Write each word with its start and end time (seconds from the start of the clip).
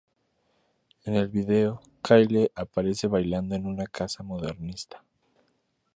En 1.05 1.13
el 1.15 1.27
video 1.27 1.79
Kylie 2.01 2.51
aparece 2.55 3.05
bailando 3.05 3.53
en 3.53 3.67
una 3.67 3.85
casa 3.85 4.23
modernista. 4.23 5.03